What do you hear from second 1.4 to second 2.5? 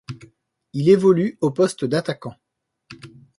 au poste d'attaquant.